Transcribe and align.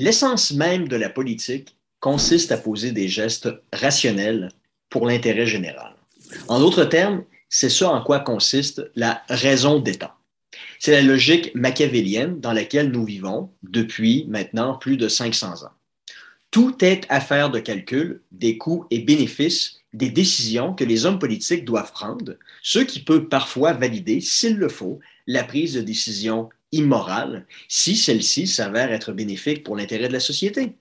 L'essence 0.00 0.52
même 0.52 0.88
de 0.88 0.96
la 0.96 1.10
politique 1.10 1.76
consiste 2.00 2.52
à 2.52 2.56
poser 2.56 2.90
des 2.90 3.06
gestes 3.06 3.50
rationnels 3.70 4.48
pour 4.88 5.06
l'intérêt 5.06 5.46
général. 5.46 5.94
En 6.48 6.58
d'autres 6.58 6.86
termes, 6.86 7.22
c'est 7.50 7.68
ce 7.68 7.84
en 7.84 8.02
quoi 8.02 8.20
consiste 8.20 8.82
la 8.94 9.22
raison 9.28 9.78
d'État. 9.78 10.16
C'est 10.78 10.92
la 10.92 11.02
logique 11.02 11.54
machiavélienne 11.54 12.40
dans 12.40 12.54
laquelle 12.54 12.90
nous 12.90 13.04
vivons 13.04 13.50
depuis 13.62 14.24
maintenant 14.26 14.78
plus 14.78 14.96
de 14.96 15.06
500 15.06 15.64
ans. 15.64 15.74
Tout 16.50 16.82
est 16.82 17.04
affaire 17.10 17.50
de 17.50 17.58
calcul 17.58 18.22
des 18.32 18.56
coûts 18.56 18.86
et 18.90 19.00
bénéfices 19.00 19.80
des 19.92 20.08
décisions 20.08 20.72
que 20.72 20.84
les 20.84 21.04
hommes 21.04 21.18
politiques 21.18 21.66
doivent 21.66 21.92
prendre, 21.92 22.38
ce 22.62 22.78
qui 22.78 23.00
peut 23.00 23.28
parfois 23.28 23.74
valider, 23.74 24.22
s'il 24.22 24.56
le 24.56 24.70
faut, 24.70 24.98
la 25.26 25.44
prise 25.44 25.74
de 25.74 25.82
décisions 25.82 26.48
immorales 26.72 27.46
si 27.68 27.96
celle-ci 27.96 28.46
s'avère 28.46 28.92
être 28.92 29.12
bénéfique 29.12 29.64
pour 29.64 29.76
l'intérêt 29.76 30.08
de 30.08 30.12
la 30.12 30.20
société. 30.20 30.76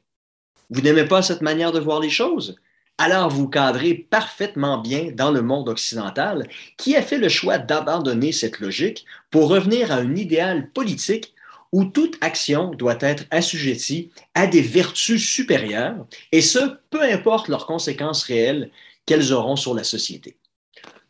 Vous 0.70 0.82
n'aimez 0.82 1.06
pas 1.06 1.22
cette 1.22 1.42
manière 1.42 1.72
de 1.72 1.80
voir 1.80 2.00
les 2.00 2.10
choses? 2.10 2.56
Alors 2.98 3.30
vous 3.30 3.48
cadrez 3.48 3.94
parfaitement 3.94 4.78
bien 4.78 5.12
dans 5.14 5.32
le 5.32 5.42
monde 5.42 5.70
occidental 5.70 6.48
qui 6.78 6.96
a 6.98 7.02
fait 7.02 7.18
le 7.18 7.30
choix 7.30 7.58
d'abandonner 7.58 8.34
cette 8.34 8.60
logique 8.60 9.06
pour 9.32 9.50
revenir 9.50 9.92
à 9.92 9.96
un 9.96 10.16
idéal 10.16 10.70
politique 10.72 11.34
où 11.72 11.86
toute 11.86 12.18
action 12.22 12.72
doit 12.72 12.98
être 13.00 13.26
assujettie 13.32 14.12
à 14.34 14.48
des 14.48 14.62
vertus 14.62 15.24
supérieures, 15.24 16.08
et 16.32 16.42
ce, 16.42 16.78
peu 16.90 17.02
importe 17.04 17.48
leurs 17.48 17.68
conséquences 17.68 18.24
réelles 18.24 18.72
qu'elles 19.06 19.34
auront 19.34 19.56
sur 19.56 19.76
la 19.76 19.84
société. 19.84 20.39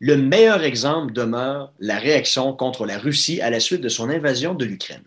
Le 0.02 0.16
meilleur 0.16 0.62
exemple 0.62 1.12
demeure 1.12 1.74
la 1.78 1.98
réaction 1.98 2.54
contre 2.54 2.86
la 2.86 2.98
Russie 2.98 3.42
à 3.42 3.50
la 3.50 3.60
suite 3.60 3.82
de 3.82 3.90
son 3.90 4.08
invasion 4.08 4.54
de 4.54 4.64
l'Ukraine. 4.64 5.04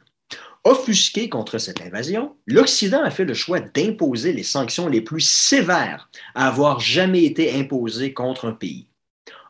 Offusqué 0.66 1.30
contre 1.30 1.58
cette 1.58 1.81
invasion, 1.81 2.35
l'Occident 2.45 3.02
a 3.02 3.09
fait 3.09 3.25
le 3.25 3.33
choix 3.33 3.59
d'imposer 3.59 4.33
les 4.33 4.44
sanctions 4.44 4.88
les 4.88 5.02
plus 5.02 5.22
sévères 5.22 6.11
à 6.35 6.47
avoir 6.47 6.80
jamais 6.80 7.23
été 7.23 7.55
imposées 7.59 8.13
contre 8.13 8.47
un 8.47 8.53
pays. 8.53 8.85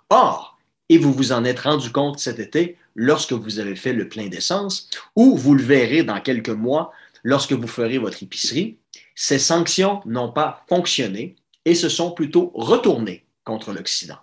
Or, 0.09 0.58
et 0.88 0.97
vous 0.97 1.11
vous 1.11 1.33
en 1.33 1.44
êtes 1.44 1.59
rendu 1.59 1.91
compte 1.91 2.19
cet 2.19 2.39
été 2.39 2.78
lorsque 2.95 3.33
vous 3.33 3.59
avez 3.59 3.75
fait 3.75 3.94
le 3.94 4.07
plein 4.07 4.28
d'essence, 4.28 4.89
ou 5.17 5.35
vous 5.35 5.55
le 5.55 5.63
verrez 5.63 6.03
dans 6.03 6.22
quelques 6.22 6.50
mois 6.50 6.94
lorsque 7.23 7.52
vous 7.52 7.67
ferez 7.67 7.97
votre 7.97 8.23
épicerie, 8.23 8.78
ces 9.13 9.39
sanctions 9.39 10.00
n'ont 10.05 10.31
pas 10.31 10.63
fonctionné 10.69 11.35
et 11.66 11.75
se 11.75 11.89
sont 11.89 12.11
plutôt 12.11 12.50
retournées 12.55 13.25
contre 13.44 13.73
l'Occident. 13.73 14.19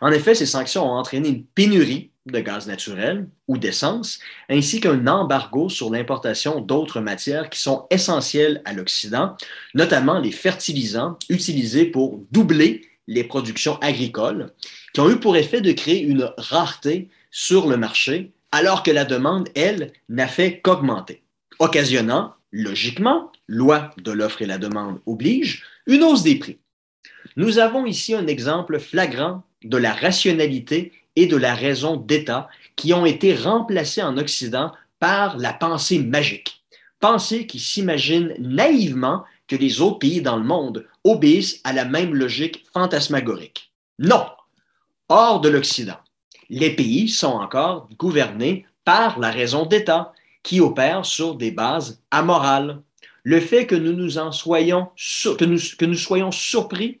En 0.00 0.10
effet, 0.12 0.34
ces 0.34 0.46
sanctions 0.46 0.84
ont 0.84 0.96
entraîné 0.96 1.28
une 1.28 1.44
pénurie 1.44 2.10
de 2.26 2.40
gaz 2.40 2.66
naturel 2.66 3.28
ou 3.48 3.58
d'essence, 3.58 4.20
ainsi 4.48 4.80
qu'un 4.80 5.06
embargo 5.06 5.68
sur 5.68 5.90
l'importation 5.90 6.60
d'autres 6.60 7.00
matières 7.00 7.50
qui 7.50 7.60
sont 7.60 7.86
essentielles 7.90 8.62
à 8.64 8.72
l'Occident, 8.72 9.36
notamment 9.74 10.18
les 10.18 10.32
fertilisants 10.32 11.18
utilisés 11.28 11.86
pour 11.86 12.20
doubler 12.30 12.82
les 13.08 13.24
productions 13.24 13.78
agricoles, 13.80 14.52
qui 14.92 15.00
ont 15.00 15.10
eu 15.10 15.18
pour 15.18 15.36
effet 15.36 15.60
de 15.60 15.72
créer 15.72 16.02
une 16.02 16.30
rareté 16.36 17.08
sur 17.30 17.66
le 17.68 17.76
marché, 17.76 18.32
alors 18.52 18.82
que 18.82 18.90
la 18.90 19.04
demande, 19.04 19.48
elle, 19.54 19.92
n'a 20.08 20.28
fait 20.28 20.60
qu'augmenter, 20.60 21.22
occasionnant, 21.58 22.34
logiquement, 22.52 23.32
loi 23.46 23.90
de 23.98 24.12
l'offre 24.12 24.42
et 24.42 24.46
la 24.46 24.58
demande 24.58 25.00
oblige, 25.06 25.64
une 25.86 26.04
hausse 26.04 26.22
des 26.22 26.36
prix. 26.36 26.58
Nous 27.36 27.58
avons 27.58 27.86
ici 27.86 28.14
un 28.14 28.26
exemple 28.26 28.78
flagrant 28.78 29.42
de 29.62 29.76
la 29.76 29.92
rationalité 29.92 30.92
et 31.16 31.26
de 31.26 31.36
la 31.36 31.54
raison 31.54 31.96
d'État 31.96 32.48
qui 32.76 32.92
ont 32.92 33.06
été 33.06 33.34
remplacés 33.34 34.02
en 34.02 34.16
Occident 34.16 34.72
par 34.98 35.38
la 35.38 35.52
pensée 35.52 35.98
magique. 35.98 36.62
Pensée 36.98 37.46
qui 37.46 37.58
s'imagine 37.58 38.34
naïvement 38.38 39.24
que 39.48 39.56
les 39.56 39.80
autres 39.80 39.98
pays 39.98 40.22
dans 40.22 40.36
le 40.36 40.44
monde 40.44 40.86
obéissent 41.04 41.60
à 41.64 41.72
la 41.72 41.84
même 41.84 42.14
logique 42.14 42.64
fantasmagorique. 42.72 43.72
Non! 43.98 44.26
Hors 45.08 45.40
de 45.40 45.48
l'Occident, 45.48 45.98
les 46.50 46.70
pays 46.70 47.08
sont 47.08 47.32
encore 47.32 47.88
gouvernés 47.98 48.66
par 48.84 49.18
la 49.18 49.30
raison 49.30 49.66
d'État 49.66 50.12
qui 50.42 50.60
opère 50.60 51.04
sur 51.04 51.34
des 51.34 51.50
bases 51.50 52.00
amorales. 52.10 52.80
Le 53.22 53.40
fait 53.40 53.66
que 53.66 53.74
nous 53.74 53.92
nous 53.92 54.18
en 54.18 54.32
soyons, 54.32 54.88
que 54.96 55.44
nous, 55.44 55.58
que 55.78 55.84
nous 55.84 55.94
soyons 55.94 56.30
surpris 56.30 57.00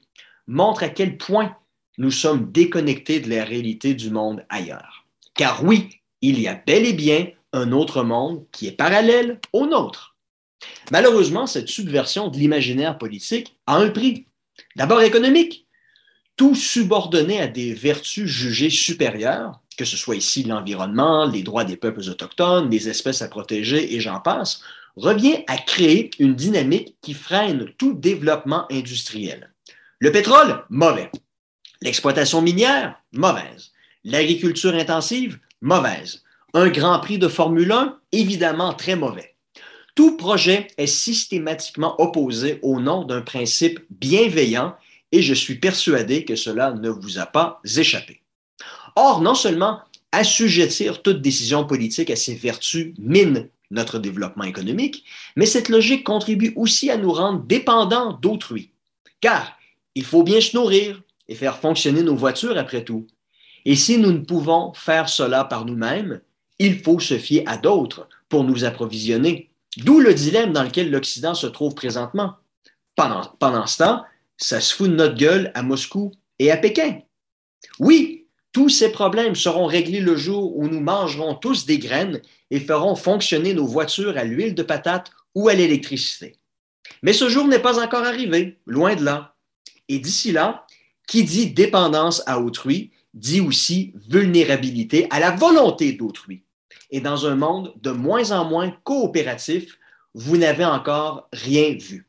montre 0.50 0.82
à 0.82 0.88
quel 0.88 1.16
point 1.16 1.56
nous 1.96 2.10
sommes 2.10 2.50
déconnectés 2.50 3.20
de 3.20 3.30
la 3.30 3.44
réalité 3.44 3.94
du 3.94 4.10
monde 4.10 4.44
ailleurs. 4.48 5.04
Car 5.34 5.64
oui, 5.64 6.00
il 6.22 6.40
y 6.40 6.48
a 6.48 6.60
bel 6.66 6.84
et 6.84 6.92
bien 6.92 7.28
un 7.52 7.70
autre 7.72 8.02
monde 8.02 8.44
qui 8.50 8.66
est 8.66 8.72
parallèle 8.72 9.40
au 9.52 9.66
nôtre. 9.66 10.16
Malheureusement, 10.90 11.46
cette 11.46 11.68
subversion 11.68 12.28
de 12.28 12.36
l'imaginaire 12.36 12.98
politique 12.98 13.56
a 13.66 13.76
un 13.76 13.90
prix. 13.90 14.26
D'abord 14.76 15.02
économique. 15.02 15.66
Tout 16.36 16.54
subordonné 16.54 17.40
à 17.40 17.46
des 17.46 17.72
vertus 17.72 18.26
jugées 18.26 18.70
supérieures, 18.70 19.60
que 19.76 19.84
ce 19.84 19.96
soit 19.96 20.16
ici 20.16 20.42
l'environnement, 20.42 21.26
les 21.26 21.42
droits 21.42 21.64
des 21.64 21.76
peuples 21.76 22.08
autochtones, 22.08 22.70
les 22.70 22.88
espèces 22.88 23.22
à 23.22 23.28
protéger 23.28 23.94
et 23.94 24.00
j'en 24.00 24.20
passe, 24.20 24.62
revient 24.96 25.44
à 25.46 25.58
créer 25.58 26.10
une 26.18 26.34
dynamique 26.34 26.96
qui 27.02 27.14
freine 27.14 27.70
tout 27.78 27.94
développement 27.94 28.66
industriel. 28.72 29.52
Le 30.02 30.10
pétrole, 30.10 30.64
mauvais. 30.70 31.10
L'exploitation 31.82 32.40
minière, 32.40 32.98
mauvaise. 33.12 33.72
L'agriculture 34.02 34.74
intensive, 34.74 35.38
mauvaise. 35.60 36.22
Un 36.54 36.70
grand 36.70 36.98
prix 37.00 37.18
de 37.18 37.28
Formule 37.28 37.70
1, 37.70 37.98
évidemment 38.12 38.72
très 38.72 38.96
mauvais. 38.96 39.34
Tout 39.94 40.16
projet 40.16 40.68
est 40.78 40.86
systématiquement 40.86 42.00
opposé 42.00 42.60
au 42.62 42.80
nom 42.80 43.04
d'un 43.04 43.20
principe 43.20 43.80
bienveillant 43.90 44.74
et 45.12 45.20
je 45.20 45.34
suis 45.34 45.56
persuadé 45.56 46.24
que 46.24 46.34
cela 46.34 46.72
ne 46.72 46.88
vous 46.88 47.18
a 47.18 47.26
pas 47.26 47.60
échappé. 47.76 48.22
Or, 48.96 49.20
non 49.20 49.34
seulement 49.34 49.80
assujettir 50.12 51.02
toute 51.02 51.20
décision 51.20 51.66
politique 51.66 52.08
à 52.08 52.16
ses 52.16 52.34
vertus 52.34 52.94
mine 52.98 53.50
notre 53.70 53.98
développement 53.98 54.44
économique, 54.44 55.04
mais 55.36 55.44
cette 55.44 55.68
logique 55.68 56.04
contribue 56.04 56.54
aussi 56.56 56.90
à 56.90 56.96
nous 56.96 57.12
rendre 57.12 57.44
dépendants 57.44 58.14
d'autrui. 58.14 58.70
Car 59.20 59.59
il 59.94 60.04
faut 60.04 60.22
bien 60.22 60.40
se 60.40 60.56
nourrir, 60.56 61.02
et 61.30 61.36
faire 61.36 61.58
fonctionner 61.58 62.02
nos 62.02 62.16
voitures 62.16 62.58
après 62.58 62.84
tout. 62.84 63.06
Et 63.64 63.76
si 63.76 63.98
nous 63.98 64.12
ne 64.12 64.18
pouvons 64.18 64.74
faire 64.74 65.08
cela 65.08 65.44
par 65.44 65.64
nous-mêmes, 65.64 66.20
il 66.58 66.82
faut 66.82 66.98
se 66.98 67.18
fier 67.18 67.44
à 67.46 67.56
d'autres 67.56 68.08
pour 68.28 68.44
nous 68.44 68.64
approvisionner. 68.64 69.50
D'où 69.76 70.00
le 70.00 70.12
dilemme 70.12 70.52
dans 70.52 70.64
lequel 70.64 70.90
l'Occident 70.90 71.34
se 71.34 71.46
trouve 71.46 71.74
présentement. 71.74 72.34
Pendant, 72.96 73.22
pendant 73.38 73.66
ce 73.66 73.78
temps, 73.78 74.04
ça 74.36 74.60
se 74.60 74.74
fout 74.74 74.90
de 74.90 74.96
notre 74.96 75.14
gueule 75.14 75.52
à 75.54 75.62
Moscou 75.62 76.10
et 76.40 76.50
à 76.50 76.56
Pékin. 76.56 76.98
Oui, 77.78 78.26
tous 78.52 78.68
ces 78.68 78.90
problèmes 78.90 79.36
seront 79.36 79.66
réglés 79.66 80.00
le 80.00 80.16
jour 80.16 80.56
où 80.56 80.66
nous 80.66 80.80
mangerons 80.80 81.36
tous 81.36 81.64
des 81.64 81.78
graines 81.78 82.20
et 82.50 82.58
ferons 82.58 82.96
fonctionner 82.96 83.54
nos 83.54 83.66
voitures 83.66 84.18
à 84.18 84.24
l'huile 84.24 84.56
de 84.56 84.64
patate 84.64 85.12
ou 85.36 85.48
à 85.48 85.54
l'électricité. 85.54 86.36
Mais 87.02 87.12
ce 87.12 87.28
jour 87.28 87.46
n'est 87.46 87.60
pas 87.60 87.80
encore 87.80 88.04
arrivé, 88.04 88.58
loin 88.66 88.96
de 88.96 89.04
là. 89.04 89.36
Et 89.90 89.98
d'ici 89.98 90.30
là, 90.30 90.66
qui 91.08 91.24
dit 91.24 91.50
dépendance 91.50 92.22
à 92.26 92.38
autrui 92.38 92.92
dit 93.12 93.40
aussi 93.40 93.92
vulnérabilité 94.08 95.08
à 95.10 95.18
la 95.18 95.32
volonté 95.32 95.92
d'autrui. 95.92 96.44
Et 96.92 97.00
dans 97.00 97.26
un 97.26 97.34
monde 97.34 97.74
de 97.82 97.90
moins 97.90 98.30
en 98.30 98.44
moins 98.44 98.70
coopératif, 98.84 99.80
vous 100.14 100.36
n'avez 100.36 100.64
encore 100.64 101.28
rien 101.32 101.74
vu. 101.74 102.06